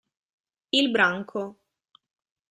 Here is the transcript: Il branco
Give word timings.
Il 0.79 0.89
branco 0.91 1.61